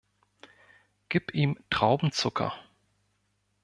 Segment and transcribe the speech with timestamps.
[1.09, 2.55] Gib ihm Traubenzucker.